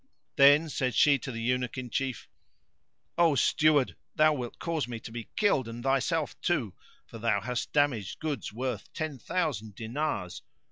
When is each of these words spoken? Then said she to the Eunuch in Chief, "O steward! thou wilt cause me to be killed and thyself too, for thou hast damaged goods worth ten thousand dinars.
Then 0.35 0.67
said 0.67 0.95
she 0.95 1.19
to 1.19 1.31
the 1.31 1.39
Eunuch 1.43 1.77
in 1.77 1.91
Chief, 1.91 2.27
"O 3.19 3.35
steward! 3.35 3.95
thou 4.15 4.33
wilt 4.33 4.57
cause 4.57 4.87
me 4.87 4.99
to 4.99 5.11
be 5.11 5.29
killed 5.35 5.67
and 5.67 5.83
thyself 5.83 6.35
too, 6.41 6.73
for 7.05 7.19
thou 7.19 7.39
hast 7.39 7.71
damaged 7.71 8.17
goods 8.17 8.51
worth 8.51 8.91
ten 8.93 9.19
thousand 9.19 9.75
dinars. 9.75 10.41